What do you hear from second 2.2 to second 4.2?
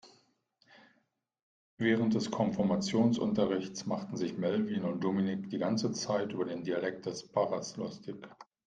Konfirmationsunterrichts machten